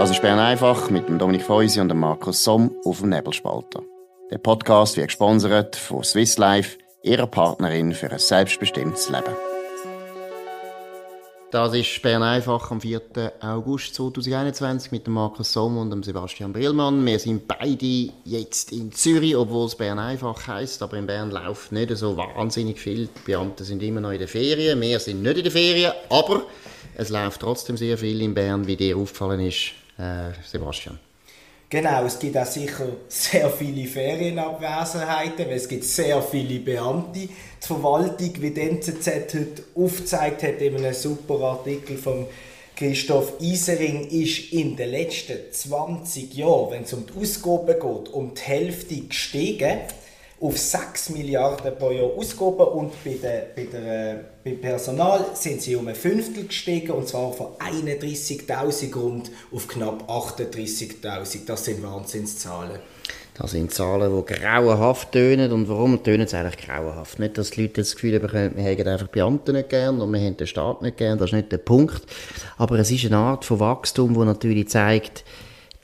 [0.00, 3.82] Das ist Bern einfach mit dem Dominik Feusi und dem Markus Somm auf dem Nebelspalter.
[4.30, 9.36] Der Podcast wird gesponsert von Swiss Life, ihrer Partnerin für ein selbstbestimmtes Leben.
[11.50, 13.02] Das ist Bern einfach am 4.
[13.42, 17.04] August 2021 mit dem Markus Somm und dem Sebastian Brillmann.
[17.04, 21.72] Wir sind beide jetzt in Zürich, obwohl es Bern einfach heisst, aber in Bern läuft
[21.72, 23.06] nicht so wahnsinnig viel.
[23.06, 26.44] Die Beamten sind immer noch in der Ferien, wir sind nicht in der Ferien, aber
[26.96, 30.98] es läuft trotzdem sehr viel in Bern, wie dir aufgefallen ist, äh, Sebastian.
[31.68, 37.20] Genau, es gibt auch sicher sehr viele Ferienabwesenheiten, weil es gibt sehr viele Beamte.
[37.20, 37.28] Die
[37.60, 42.26] Verwaltung, wie die NZZ heute aufgezeigt hat, in einem super Artikel von
[42.74, 48.34] Christoph Isering, ist in den letzten 20 Jahren, wenn es um die Ausgaben geht, um
[48.34, 49.78] die Hälfte gestiegen
[50.40, 55.76] auf 6 Milliarden pro Jahr Ausgaben und bei der, bei der beim Personal sind sie
[55.76, 61.44] um ein Fünftel gestiegen und zwar von 31.000 rund auf knapp 38.000.
[61.46, 62.78] Das sind Wahnsinnszahlen.
[63.34, 65.52] Das sind Zahlen, die grauenhaft tönen.
[65.52, 67.18] Und warum tönen sie eigentlich grauenhaft?
[67.18, 70.20] Nicht, dass die Leute das Gefühl haben, wir haben einfach Beamte nicht gern und wir
[70.20, 71.18] haben den Staat nicht gern.
[71.18, 72.02] Das ist nicht der Punkt.
[72.58, 75.24] Aber es ist eine Art von Wachstum, wo natürlich zeigt,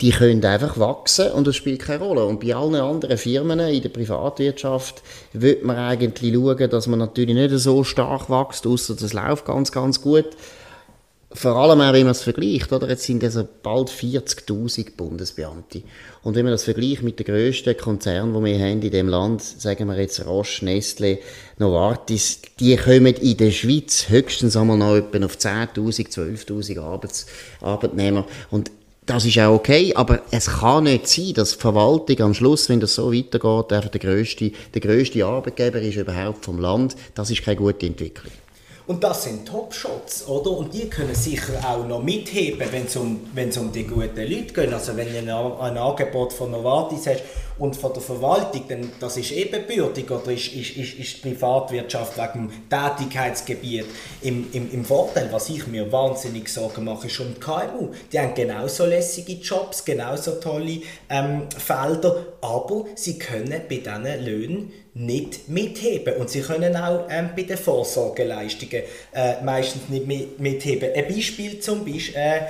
[0.01, 2.25] die können einfach wachsen und das spielt keine Rolle.
[2.25, 5.03] Und bei allen anderen Firmen in der Privatwirtschaft
[5.33, 9.73] wird man eigentlich schauen, dass man natürlich nicht so stark wächst, außer das läuft ganz,
[9.73, 10.27] ganz gut.
[11.33, 12.89] Vor allem auch, wenn man es vergleicht, oder?
[12.89, 15.83] Jetzt sind also bald 40.000 Bundesbeamte.
[16.23, 19.43] Und wenn man das vergleicht mit den grössten Konzernen, die wir haben in dem Land,
[19.43, 21.19] sagen wir jetzt Roche, Nestle,
[21.59, 26.11] Novartis, die kommen in der Schweiz höchstens einmal noch etwa auf 10.000,
[26.47, 27.27] 12.000
[27.61, 28.25] Arbeitnehmer.
[28.51, 28.71] Und
[29.07, 32.81] das ist auch okay, aber es kann nicht sein, dass die Verwaltung am Schluss, wenn
[32.81, 36.97] das so weitergeht, einfach der grösste, der grösste Arbeitgeber ist überhaupt vom Land.
[37.15, 38.33] Das ist keine gute Entwicklung.
[38.89, 40.51] Und das sind Top-Shots, oder?
[40.51, 44.73] Und die können sicher auch noch mitheben, wenn es um, um die guten Leute geht.
[44.73, 47.23] Also wenn ein, ein Angebot von Novartis hast
[47.59, 52.17] und von der Verwaltung, dann das ist ebenbürtig oder ist, ist, ist, ist die Privatwirtschaft
[52.17, 53.87] wegen dem Tätigkeitsgebiet
[54.23, 55.29] im, im, im Vorteil.
[55.33, 57.93] Was ich mir wahnsinnig Sorgen mache, ist um die KMU.
[58.13, 64.73] Die haben genauso lässige Jobs, genauso tolle ähm, Felder, aber sie können bei diesen Löhnen
[64.93, 66.17] nicht mitheben.
[66.17, 68.83] Und sie können auch ähm, bei den Vorsorgeleistungen
[69.15, 70.07] äh, meistens nicht
[70.39, 70.91] mitheben.
[70.95, 72.41] Ein Beispiel zum, Beispiel, äh,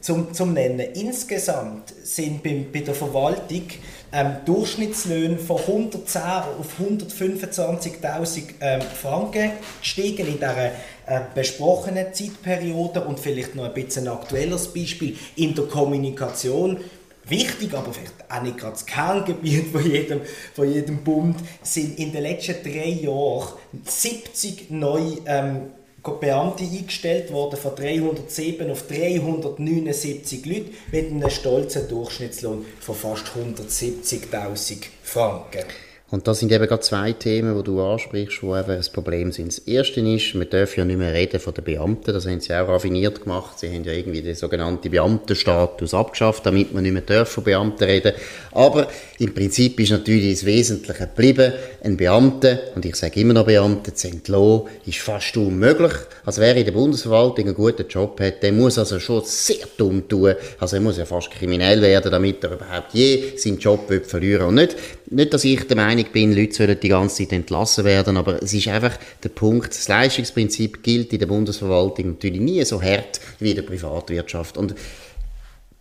[0.00, 0.80] zum, zum Nennen.
[0.94, 3.66] Insgesamt sind bei, bei der Verwaltung
[4.12, 10.66] ähm, Durchschnittslöhne von 110 auf 125.000 ähm, Franken gestiegen in dieser
[11.06, 16.78] äh, besprochenen Zeitperiode und vielleicht noch ein bisschen ein aktuelleres Beispiel in der Kommunikation.
[17.24, 20.20] Wichtig, aber vielleicht auch nicht gerade das Kerngebiet von jedem,
[20.54, 25.70] von jedem Bund, sind in den letzten drei Jahren 70 neue ähm,
[26.02, 34.84] Beamte eingestellt worden, von 307 auf 379 Leute, mit einem stolzen Durchschnittslohn von fast 170.000
[35.02, 35.64] Franken.
[36.12, 39.48] Und das sind eben gerade zwei Themen, die du ansprichst, die eben ein Problem sind.
[39.48, 42.54] Das erste ist, wir dürfen ja nicht mehr reden von den Beamten, das haben sie
[42.54, 43.58] auch raffiniert gemacht.
[43.58, 48.12] Sie haben ja irgendwie den sogenannten Beamtenstatus abgeschafft, damit man nicht mehr von Beamten reden
[48.50, 48.88] Aber
[49.20, 51.54] im Prinzip ist natürlich das Wesentliche geblieben.
[51.82, 55.94] Ein Beamter, und ich sage immer noch Beamte, zu entlassen, ist fast unmöglich.
[56.26, 60.06] Also wer in der Bundesverwaltung einen guten Job hat, der muss also schon sehr dumm
[60.06, 60.34] tun.
[60.60, 64.48] Also er muss ja fast kriminell werden, damit er überhaupt je seinen Job verlieren will.
[64.48, 67.84] Und nicht, nicht, dass ich der Meinung Meinung bin, Leute sollen die ganze Zeit entlassen
[67.84, 72.64] werden, aber es ist einfach der Punkt, das Leistungsprinzip gilt in der Bundesverwaltung natürlich nie
[72.64, 74.56] so hart wie in der Privatwirtschaft.
[74.56, 74.74] Und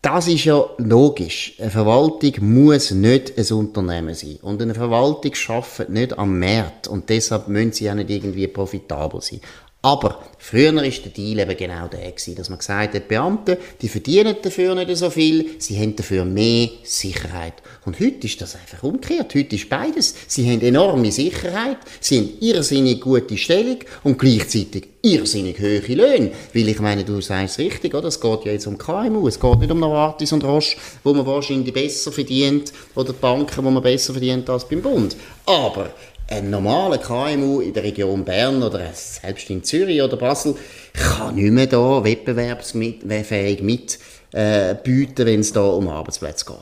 [0.02, 1.54] das ist ja logisch.
[1.60, 4.40] Eine Verwaltung muss nicht ein Unternehmen sein.
[4.42, 6.88] Und eine Verwaltung arbeitet nicht am Markt.
[6.88, 9.42] Und deshalb müssen sie ja nicht irgendwie profitabel sein.
[9.84, 13.90] Aber früher war der Deal eben genau der, gewesen, dass man gesagt hat, Beamte, die
[13.90, 17.56] verdienen dafür nicht so viel, sie haben dafür mehr Sicherheit.
[17.86, 19.34] Und heute ist das einfach umgekehrt.
[19.34, 20.14] Heute ist beides.
[20.28, 26.32] Sie haben enorme Sicherheit, sie haben irrsinnig gute Stellung und gleichzeitig irrsinnig hohe Löhne.
[26.54, 28.10] Weil ich meine, du sagst richtig, oder?
[28.10, 31.26] Es geht ja jetzt um KMU, es geht nicht um Novartis und Roche, wo man
[31.26, 35.16] wahrscheinlich besser verdient, oder die Banken, wo man besser verdient als beim Bund.
[35.48, 35.90] Aber
[36.32, 40.56] ein normaler KMU in der Region Bern oder selbst in Zürich oder Basel
[40.94, 44.02] kann nicht mehr da wettbewerbsfähig mitbieten,
[44.34, 46.56] äh, wenn es da um Arbeitsplätze geht.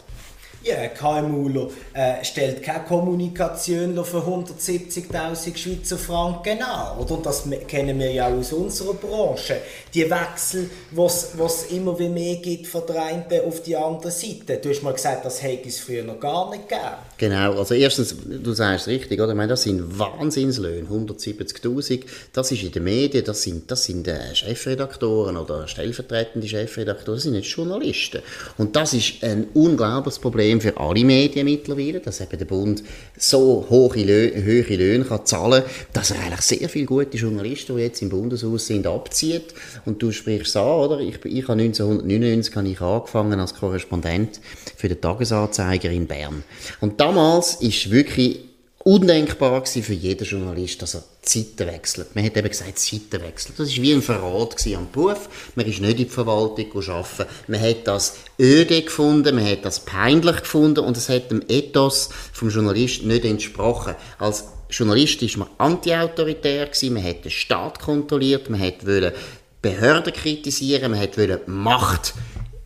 [0.62, 6.98] Ja, KMU äh, stellt keine Kommunikation für 170.000 Schweizer Franken an.
[6.98, 7.18] Oder?
[7.24, 9.62] Das kennen wir ja aus unserer Branche.
[9.94, 14.58] Die Wechsel, was es immer wie mehr gibt von der einen auf die andere Seite.
[14.58, 17.09] Du hast mal gesagt, das hätte es früher noch gar nicht gegeben.
[17.20, 19.32] Genau, also erstens, du sagst richtig, oder?
[19.32, 22.04] Ich meine, das sind Wahnsinnslöhne, 170'000.
[22.32, 27.24] Das ist in den Medien, das sind, das sind äh, Chefredaktoren oder stellvertretende Chefredaktoren, das
[27.24, 28.22] sind nicht Journalisten.
[28.58, 32.84] Und das ist ein unglaubliches Problem für alle Medien mittlerweile, dass eben der Bund
[33.18, 37.76] so hohe, Lö hohe Löhne kann zahlen kann, dass er eigentlich sehr viele gute Journalisten,
[37.76, 39.54] die jetzt im Bundeshaus sind, abzieht.
[39.84, 41.00] Und du sprichst an, oder?
[41.02, 44.40] Ich, ich habe 1999 habe ich angefangen als Korrespondent
[44.78, 46.46] für den Tagesanzeiger in Bern.
[46.80, 48.40] Und damals ist wirklich
[48.84, 52.16] undenkbar für jeden Journalist, dass er Zeiten wechselt.
[52.16, 53.56] Man hat eben gesagt, Zeiten wechseln.
[53.58, 55.28] Das war wie ein Verrat am Beruf.
[55.56, 57.26] Man ist nicht in die Verwaltung arbeiten.
[57.48, 62.10] Man hat das öde gefunden, man hat das peinlich gefunden und es hat dem Ethos
[62.32, 63.96] vom Journalist nicht entsprochen.
[64.20, 69.14] Als Journalist war man anti-autoritär, man hat den Staat kontrolliert, man wollte
[69.64, 72.14] Behörden kritisieren, man wollte Macht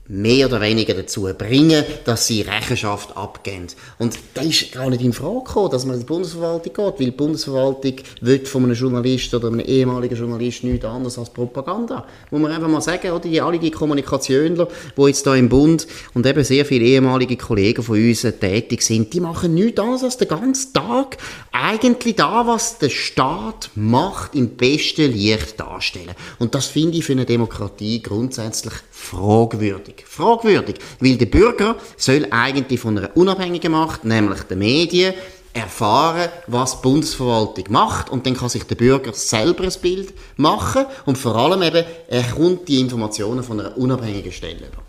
[0.08, 3.68] mehr oder weniger dazu bringen, dass sie Rechenschaft abgeben.
[4.00, 7.06] Und da ist gar nicht in Frage gekommen, dass man in die Bundesverwaltung geht, weil
[7.06, 12.06] die Bundesverwaltung will von einem Journalist oder einem ehemaligen Journalist nichts anderes als Propaganda.
[12.32, 13.22] Muss man einfach mal sagen, oder?
[13.22, 14.68] Die, alle Kommunikationler,
[14.98, 19.14] die jetzt da im Bund und eben sehr viele ehemalige Kollegen von uns tätig sind,
[19.14, 21.18] die machen nichts anderes als den ganzen Tag
[21.54, 26.16] eigentlich da, was der Staat macht, im besten Licht darstellen.
[26.40, 28.74] Und das finde ich für eine Demokratie grundsätzlich
[29.04, 30.06] fragwürdig.
[30.08, 35.14] Fragwürdig, weil der Bürger soll eigentlich von einer unabhängigen Macht, nämlich den Medien,
[35.54, 40.86] erfahren, was die Bundesverwaltung macht und dann kann sich der Bürger selber ein Bild machen
[41.06, 44.82] und vor allem eben, er kommt die Informationen von einer unabhängigen Stelle über.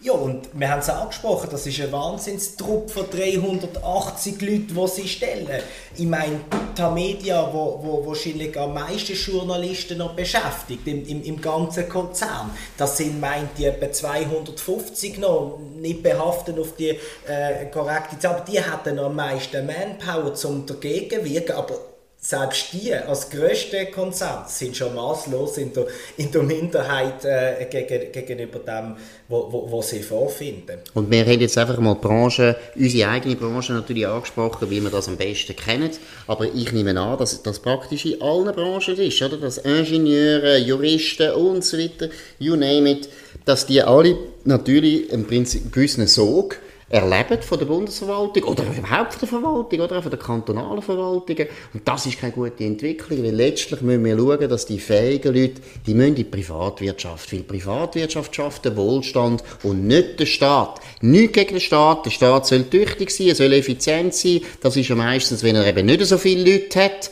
[0.00, 5.08] Ja, und wir haben es angesprochen, das ist ein Wahnsinnstrupp von 380 Leuten, die sie
[5.08, 5.60] stellen.
[5.96, 6.38] Ich meine,
[6.76, 12.96] Tamedia, wo, wo wahrscheinlich am meisten Journalisten noch beschäftigt, im, im, im ganzen Konzern, das
[12.96, 16.96] sind, meint ich, etwa 250 noch, nicht behaftet auf die
[17.26, 21.87] äh, korrekte Zahl, aber die hätten am meisten Manpower zum dagegen wirken, aber
[22.28, 25.86] selbst die als grösste Konzern sind schon maßlos in der,
[26.18, 28.96] in der Minderheit äh, gegen, gegenüber dem,
[29.28, 30.80] was sie vorfinden.
[30.92, 34.90] Und wir haben jetzt einfach mal die Branche, unsere eigene Branche natürlich angesprochen, wie wir
[34.90, 35.90] das am besten kennen.
[36.26, 39.38] Aber ich nehme an, dass das praktisch in allen Branchen ist, oder?
[39.38, 43.08] Dass Ingenieure, Juristen und so weiter, you name it,
[43.46, 46.58] dass die alle natürlich im Prinzip einen gewissen Sog
[46.90, 51.48] erleben von der Bundesverwaltung oder überhaupt von der Verwaltung oder auch von der kantonalen Verwaltungen.
[51.74, 55.60] Und das ist keine gute Entwicklung, weil letztlich müssen wir schauen, dass die fähigen Leute,
[55.86, 60.80] die müssen in die Privatwirtschaft, weil die Privatwirtschaft schafft den Wohlstand und nicht der Staat.
[61.02, 64.88] Nicht gegen den Staat, der Staat soll tüchtig sein, er soll effizient sein, das ist
[64.88, 67.10] ja meistens, wenn er eben nicht so viele Leute hat,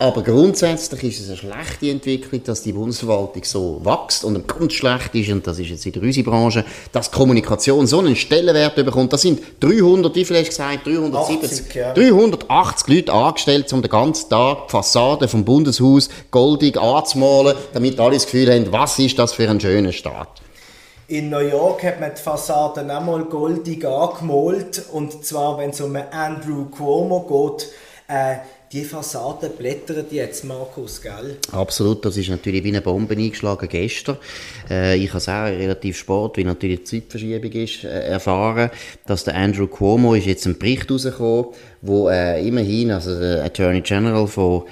[0.00, 5.12] aber grundsätzlich ist es eine schlechte Entwicklung, dass die Bundesverwaltung so wächst und ganz schlecht
[5.16, 9.12] ist, und das ist jetzt in der Branche, dass Kommunikation so einen Stellenwert bekommt.
[9.12, 11.94] Das sind 300, wie vielleicht gesagt, 370, 80, ja.
[11.94, 18.14] 380 Leute angestellt, um den ganzen Tag die Fassade vom Bundeshaus goldig anzumalen, damit alle
[18.14, 20.28] das Gefühl haben, was ist das für ein schöner Staat.
[21.08, 25.96] In New York hat man die Fassaden einmal goldig angemalt, und zwar, wenn es um
[26.12, 27.72] Andrew Cuomo geht,
[28.08, 28.36] äh,
[28.72, 31.38] die Fassade blättert jetzt, Markus, gell?
[31.52, 34.18] Absolut, das ist natürlich wie eine Bombe eingeschlagen gestern.
[34.68, 38.70] Äh, ich habe es auch relativ spät, wie natürlich die Zeitverschiebung ist, äh, erfahren,
[39.06, 41.46] dass der Andrew Cuomo ist jetzt ein Bericht rausgekommen,
[41.80, 44.64] wo äh, immerhin, also der Attorney General von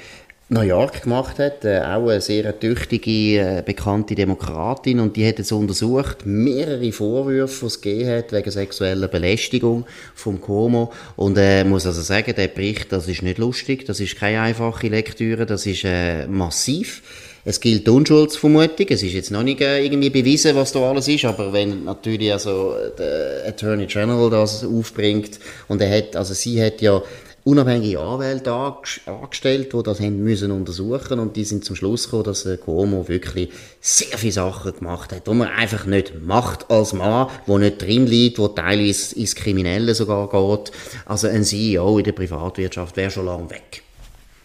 [0.49, 5.01] New York gemacht hat, äh, auch eine sehr tüchtige, äh, bekannte Demokratin.
[5.01, 10.41] Und die hat jetzt untersucht mehrere Vorwürfe, die es gegeben hat wegen sexueller Belästigung vom
[10.41, 10.93] Como.
[11.17, 14.87] Und äh, muss also sagen, der Bericht, das ist nicht lustig, das ist keine einfache
[14.87, 17.03] Lektüre, das ist äh, massiv.
[17.45, 18.87] Es gilt die Unschuldsvermutung.
[18.89, 22.33] Es ist jetzt noch nicht äh, irgendwie bewiesen, was da alles ist, aber wenn natürlich
[22.33, 27.03] also der Attorney General das aufbringt und er hat, also sie hat ja
[27.47, 32.45] unabhängige Anwälte angestellt, die das haben müssen untersuchen und die sind zum Schluss gekommen, dass
[32.45, 33.51] äh, Cuomo wirklich
[33.81, 38.07] sehr viele Sachen gemacht hat, die man einfach nicht macht als Mann, wo nicht drin
[38.07, 40.73] liegt, wo teilweise ins Kriminelle sogar geht.
[41.05, 43.86] Also ein CEO in der Privatwirtschaft wäre schon lange weg.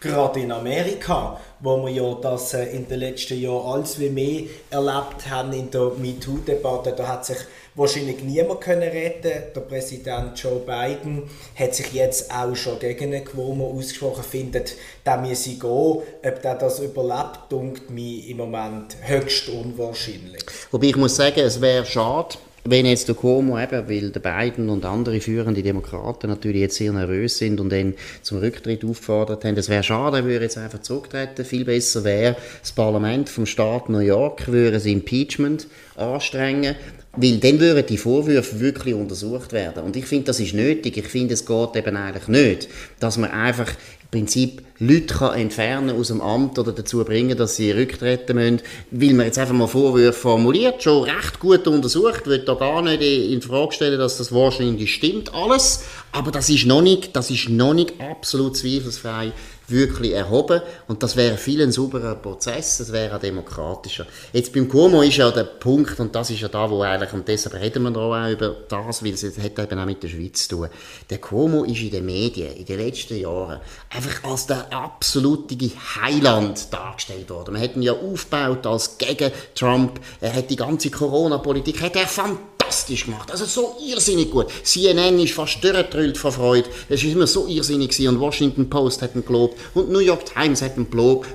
[0.02, 4.42] Gerade in Amerika, wo wir ja das äh, in den letzten Jahren alles wie mehr
[4.70, 7.36] erlebt haben in der MeToo-Debatte, da hat sich
[7.76, 13.24] wahrscheinlich niemand können retten Der Präsident Joe Biden hat sich jetzt auch schon gegen einen
[13.24, 14.74] Cuomo ausgesprochen, findet,
[15.06, 15.62] der müsse gehen.
[15.62, 20.44] Ob der das überlebt, dunkt mir im Moment höchst unwahrscheinlich.
[20.72, 24.68] Wobei ich muss sagen, es wäre schade, wenn jetzt der Cuomo eben, weil der Biden
[24.68, 29.56] und andere führende Demokraten natürlich jetzt sehr nervös sind und dann zum Rücktritt aufgefordert haben,
[29.56, 31.44] es wäre schade, würde jetzt einfach zurücktreten.
[31.44, 35.66] Viel besser wäre, das Parlament vom Staat New York würde das Impeachment
[35.96, 36.76] anstrengen.
[37.14, 39.82] Weil dann würden die Vorwürfe wirklich untersucht werden.
[39.82, 40.96] Und ich finde, das ist nötig.
[40.96, 42.68] Ich finde, es geht eben eigentlich nicht,
[43.00, 43.70] dass man einfach
[44.12, 49.14] Prinzip Leute kann entfernen aus dem Amt oder dazu bringen, dass sie rücktreten müssen, weil
[49.14, 53.40] man jetzt einfach mal Vorwürfe formuliert, schon recht gut untersucht, wird da gar nicht in
[53.40, 57.72] Frage stellen, dass das wahrscheinlich stimmt alles, aber das ist noch nicht, das ist noch
[57.72, 59.32] nicht absolut zweifelsfrei
[59.68, 64.06] wirklich erhoben und das wäre viel ein sauberer Prozess, das wäre demokratischer.
[64.32, 67.26] Jetzt beim Cuomo ist ja der Punkt und das ist ja da, wo eigentlich, und
[67.26, 70.48] deshalb reden wir da auch über das, weil es hat eben auch mit der Schweiz
[70.48, 70.68] zu tun.
[71.10, 75.56] Der Cuomo ist in den Medien in den letzten Jahren einfach als der absolute
[76.00, 77.54] Heiland dargestellt worden.
[77.54, 82.06] Man hat ihn ja aufgebaut als gegen Trump, er hat die ganze Corona-Politik, hat er
[82.06, 83.30] fantastisch fantastisch gemacht.
[83.30, 84.46] Also so irrsinnig gut.
[84.62, 86.68] CNN ist fast durchgetrüllt vor Freude.
[86.88, 88.08] Es war immer so irrsinnig gewesen.
[88.08, 91.28] und Washington Post hat ihn gelobt und New York Times hat ihn gelobt,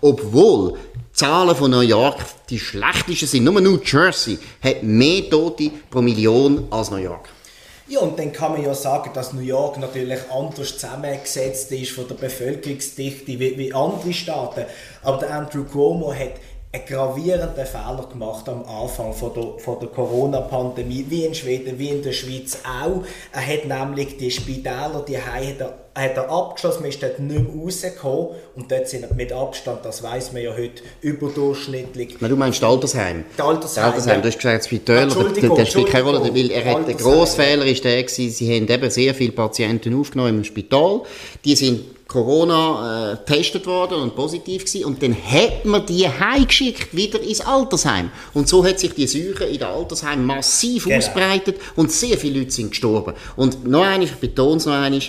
[0.00, 0.76] obwohl
[1.12, 2.16] Zahlen von New York
[2.48, 3.44] die schlechtesten sind.
[3.44, 7.28] Nur New Jersey hat mehr Tote pro Million als New York.
[7.88, 12.08] Ja, und dann kann man ja sagen, dass New York natürlich anders zusammengesetzt ist von
[12.08, 14.64] der Bevölkerungsdichte wie, wie andere Staaten.
[15.02, 16.32] Aber der Andrew Cuomo hat
[16.74, 21.88] einen gravierenden Fehler gemacht am Anfang von der, von der Corona-Pandemie, wie in Schweden, wie
[21.88, 23.04] in der Schweiz auch.
[23.30, 27.62] Er hat nämlich die Spitäler, die er, hat er abgeschlossen, man ist dort nicht mehr
[27.62, 32.16] rausgekommen und dort sind mit Abstand, das weiß man ja heute, überdurchschnittlich.
[32.20, 33.24] Na, du meinst Altersheim?
[33.36, 33.84] Die Altersheim.
[33.84, 34.22] Altersheim.
[34.22, 35.06] Du hast gesagt Spitäler,
[35.56, 38.66] das spielt keine Rolle, weil er hat, der grosse Fehler ist der gewesen, sie haben
[38.66, 41.02] eben sehr viele Patienten aufgenommen im Spital,
[41.44, 44.84] die sind Corona äh, getestet worden und positiv gewesen.
[44.84, 48.10] Und dann hat man die heimgeschickt, wieder ins Altersheim.
[48.34, 50.98] Und so hat sich die Seuche in den Altersheim massiv genau.
[50.98, 53.14] ausbreitet und sehr viele Leute sind gestorben.
[53.36, 55.00] Und noch einmal, ich betone es noch einmal,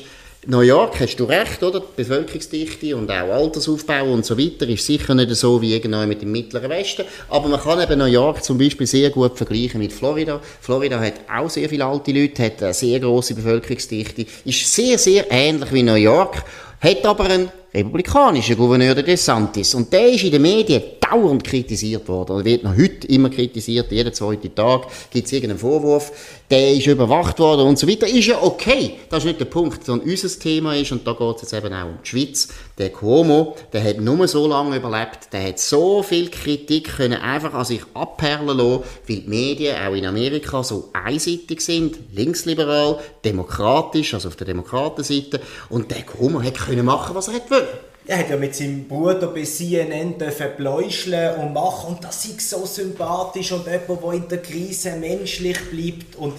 [0.45, 1.79] New York, hast du recht, oder?
[1.79, 6.21] Die Bevölkerungsdichte und auch Altersaufbau und so weiter ist sicher nicht so wie irgendwo mit
[6.21, 7.05] dem Mittleren Westen.
[7.29, 10.41] Aber man kann eben New York zum Beispiel sehr gut vergleichen mit Florida.
[10.59, 15.31] Florida hat auch sehr viele alte Leute, hat eine sehr große Bevölkerungsdichte, ist sehr, sehr
[15.31, 16.43] ähnlich wie New York
[16.83, 19.73] hat aber einen republikanischen Gouverneur der DeSantis.
[19.73, 22.37] Und der ist in den Medien dauernd kritisiert worden.
[22.37, 23.91] Er wird noch heute immer kritisiert.
[23.91, 26.11] Jeden zweiten Tag gibt es irgendeinen Vorwurf.
[26.49, 28.07] Der ist überwacht worden und so weiter.
[28.07, 28.95] Ist ja okay.
[29.09, 31.73] Das ist nicht der Punkt, sondern unser Thema ist, und da geht es jetzt eben
[31.73, 32.47] auch um die Schweiz,
[32.77, 37.53] der Cuomo, der hat nur so lange überlebt, der hat so viel Kritik können einfach
[37.53, 44.13] an sich abperlen lassen, weil die Medien auch in Amerika so einseitig sind, linksliberal, demokratisch,
[44.13, 45.39] also auf der Demokratenseite.
[45.69, 47.67] Und der Cuomo hat machen, was er wollte.
[48.05, 50.15] Er hat ja mit seinem Bruder bei CNN
[50.57, 51.95] bläuscheln und machen.
[51.95, 56.15] Und das ist so sympathisch und jemand, der in der Krise menschlich bleibt.
[56.17, 56.33] Und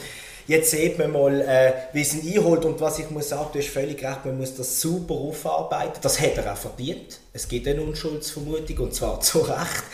[0.46, 2.64] jetzt sieht man mal, äh, wie es ihn einholt.
[2.64, 6.20] Und was ich muss sagen, du hast völlig recht, man muss das super aufarbeiten, das
[6.20, 9.84] hat er auch verdient, es gibt eine Unschuldsvermutung und zwar zu Recht,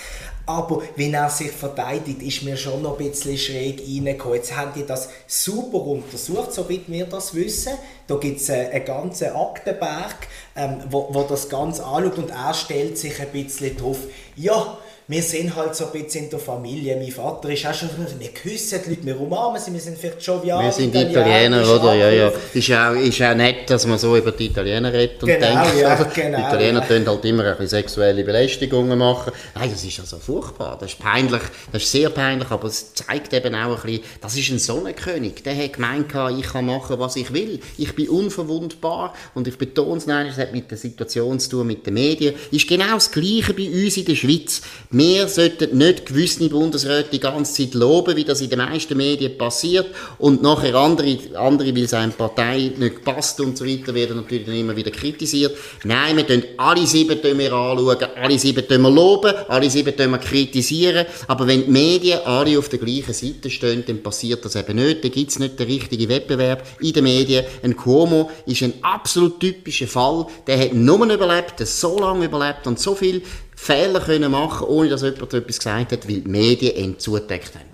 [0.50, 4.36] aber wenn er sich verteidigt, ist mir schon noch ein bisschen schräg reingekommen.
[4.36, 7.74] Jetzt haben die das super untersucht, so wie wir das wissen.
[8.08, 10.16] Da gibt es äh, einen ganzen Aktenberg,
[10.56, 13.98] ähm, wo, wo das Ganze anschaut und er stellt sich ein bisschen drauf,
[14.34, 14.76] ja,
[15.10, 16.96] wir sind halt so ein bisschen in der Familie.
[16.96, 20.22] Mein Vater ist auch schon, wir küssen die Leute, wir umarmen sie, wir sind vielleicht
[20.22, 20.62] schon Jovial.
[20.62, 21.94] Wir sind Italiener, oder?
[21.96, 22.32] Ja, ja.
[22.54, 25.80] Ist auch, ist auch nett, dass man so über die Italiener redet und genau, denkt.
[25.80, 27.06] Ja, also, genau, die Italiener ja.
[27.08, 29.32] halt immer ein bisschen sexuelle Belästigungen machen.
[29.56, 30.78] Nein, das ist also furchtbar.
[30.80, 34.36] Das ist peinlich, das ist sehr peinlich, aber es zeigt eben auch ein bisschen, das
[34.36, 35.42] ist ein Sonnenkönig.
[35.42, 36.06] Der hat gemeint,
[36.38, 37.58] ich kann machen, was ich will.
[37.78, 41.66] Ich bin unverwundbar und ich betone es, nein, es hat mit der Situation zu tun,
[41.66, 42.36] mit den Medien.
[42.52, 44.62] Ist genau das Gleiche bei uns in der Schweiz.
[45.00, 49.38] Wir sollten nicht gewisse Bundesräte die ganze Zeit loben, wie das in den meisten Medien
[49.38, 49.86] passiert,
[50.18, 54.44] und nachher andere, andere weil es einer Partei nicht passt und so weiter, werden natürlich
[54.44, 55.56] dann immer wieder kritisiert.
[55.84, 61.06] Nein, wir tun alle sieben wir anschauen, alle sieben wir loben, alle sieben wir kritisieren,
[61.28, 65.02] aber wenn die Medien alle auf der gleichen Seite stehen, dann passiert das eben nicht,
[65.02, 67.46] dann gibt es nicht den richtigen Wettbewerb in den Medien.
[67.62, 72.78] Ein Cuomo ist ein absolut typischer Fall, der hat nur überlebt, so lange überlebt und
[72.78, 73.22] so viel
[73.62, 77.68] Fehler können machen ohne dass jemand etwas gesagt hat, weil die Medien ihn zugedeckt haben.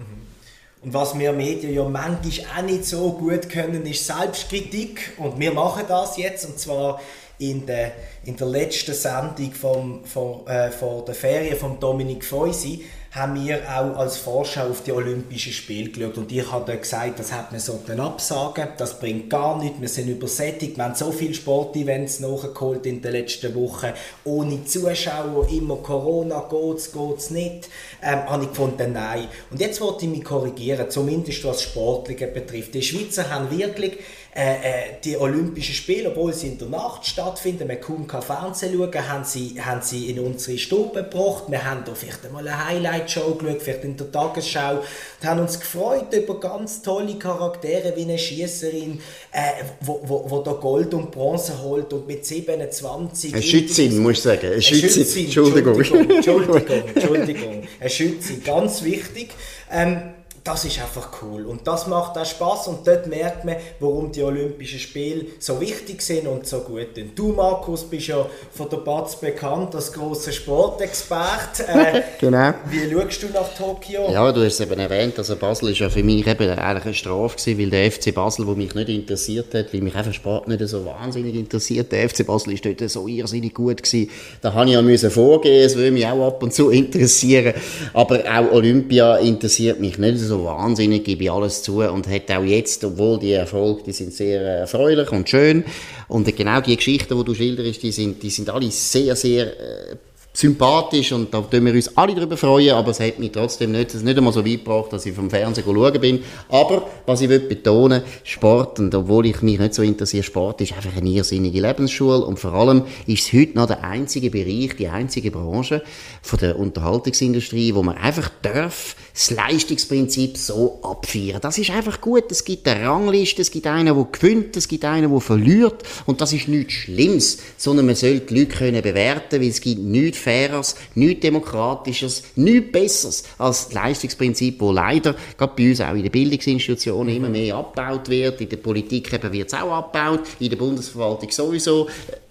[0.83, 5.12] Und was wir Medien ja manchmal auch nicht so gut können, ist Selbstkritik.
[5.16, 7.00] Und wir machen das jetzt, und zwar
[7.38, 7.93] in der,
[8.25, 12.85] in der letzten Sendung vom, vom, äh, von der Ferien von Dominik Feusi
[13.16, 16.18] haben wir auch als Vorschau auf die Olympischen Spiele geschaut.
[16.18, 20.08] Und ich habe gesagt, das hat man so absagen, das bringt gar nichts, wir sind
[20.08, 23.88] übersättigt, wir haben so viele Sportevents nachgeholt in den letzten Wochen,
[24.25, 27.70] ohne Zuschauer, immer Corona, geht's, geht's nicht,
[28.02, 29.28] ähm, habe ich gefunden, nein.
[29.50, 32.75] Und jetzt wollte ich mich korrigieren, zumindest was Sportliche betrifft.
[32.75, 33.99] Die Schweizer haben wirklich
[34.37, 38.75] äh, äh, die Olympischen Spiele, obwohl sie in der Nacht stattfinden, man kaum kann Fernsehen
[38.76, 41.45] schauen, haben sie, haben sie in unsere Stube gebracht.
[41.49, 44.83] Wir haben da vielleicht einmal eine Highlight-Show geschaut, vielleicht in der Tagesschau.
[45.23, 49.00] Wir haben uns gefreut über ganz tolle Charaktere wie eine Schießerin,
[49.33, 49.40] äh,
[49.81, 53.33] wo, wo, wo da Gold und Bronze holt und mit 27...
[53.33, 54.52] Eine Schützin, muss ich sagen.
[54.52, 54.90] Eine Schützin.
[54.90, 55.25] Schützin.
[55.25, 55.76] Entschuldigung.
[55.76, 57.62] Entschuldigung, Entschuldigung, Entschuldigung.
[57.81, 59.31] Eine Schützin, ganz wichtig.
[59.73, 60.12] Ähm,
[60.47, 64.23] das ist einfach cool und das macht auch Spaß und dort merkt man, warum die
[64.23, 67.19] Olympischen Spiele so wichtig sind und so gut sind.
[67.19, 71.65] Du, Markus, bist ja von der Batz bekannt als großer Sportexperte.
[71.76, 72.55] Äh, genau.
[72.71, 74.11] Wie schaust du nach Tokio?
[74.11, 76.95] Ja, du hast es eben erwähnt, also Basel ist ja für mich eben eigentlich eine
[76.95, 80.49] Strafe gewesen, weil der FC Basel, der mich nicht interessiert hat, weil mich einfach Sport
[80.49, 84.11] nicht so wahnsinnig interessiert, der FC Basel ist dort so irrsinnig gut gewesen.
[84.41, 87.55] Da habe ich ja müssen vorgehen, es würde mich auch ab und zu interessieren,
[87.93, 92.45] aber auch Olympia interessiert mich nicht so wahnsinnig, gebe ich alles zu und hat auch
[92.45, 95.64] jetzt, obwohl die Erfolge, die sind sehr erfreulich und schön.
[96.09, 99.97] Und genau die Geschichten, die du schilderst, die sind, die sind alle sehr, sehr äh,
[100.37, 103.95] sympathisch und da tun wir uns alle darüber freuen, aber es hat mich trotzdem nicht,
[103.95, 106.23] es nicht einmal so weit gebracht, dass ich vom Fernsehen schauen bin.
[106.50, 110.75] Aber, was ich will betonen, Sport, und obwohl ich mich nicht so interessiere, Sport ist
[110.75, 114.88] einfach eine irrsinnige Lebensschule und vor allem ist es heute noch der einzige Bereich, die
[114.88, 115.83] einzige Branche
[116.21, 121.40] von der Unterhaltungsindustrie, wo man einfach darf das Leistungsprinzip so abfeiern.
[121.40, 122.25] Das ist einfach gut.
[122.31, 126.21] Es gibt eine Rangliste, es gibt einen, der gewinnt, es gibt einen, der verliert und
[126.21, 130.19] das ist nichts Schlimmes, sondern man sollte die Leute können bewerten, weil es gibt nichts
[130.26, 136.02] Faireres, nichts Demokratisches, nichts Besseres als das Leistungsprinzip, wo leider gerade bei uns auch in
[136.02, 138.40] den Bildungsinstitutionen immer mehr abgebaut wird.
[138.40, 141.88] In der Politik wird es auch abgebaut, in der Bundesverwaltung sowieso.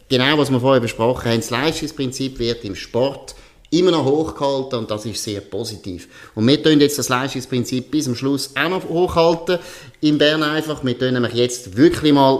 [0.09, 3.33] Genau, was wir vorher besprochen haben, das Leistungsprinzip wird im Sport
[3.71, 6.07] immer noch hochgehalten und das ist sehr positiv.
[6.35, 9.59] Und wir tun jetzt das Leistungsprinzip bis zum Schluss auch noch hochhalten
[10.01, 10.83] in Bern einfach.
[10.83, 12.39] Wir tun nämlich jetzt wirklich mal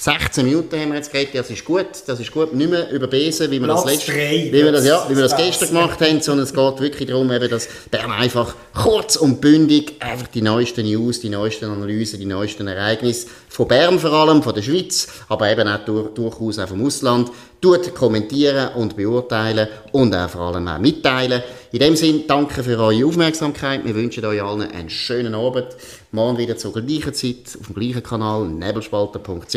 [0.00, 3.50] 16 Minuten haben wir jetzt geredet, das ist gut, das ist gut, nicht mehr überbesen,
[3.50, 6.44] wie wir das letzte, wie wir das, ja, wie wir das gestern gemacht haben, sondern
[6.44, 11.18] es geht wirklich darum, eben, dass Bern einfach kurz und bündig einfach die neuesten News,
[11.18, 15.66] die neuesten Analysen, die neuesten Ereignisse von Bern vor allem, von der Schweiz, aber eben
[15.66, 20.78] auch durch, durchaus auch vom Ausland, tut kommentieren und beurteilen und auch vor allem auch
[20.78, 21.42] mitteilen.
[21.72, 23.84] In dem Sinne, danke für eure Aufmerksamkeit.
[23.84, 25.66] Wir wünschen euch allen einen schönen Abend.
[26.12, 29.56] Morgen wieder zur gleichen Zeit auf dem gleichen Kanal nebelspalter.ch.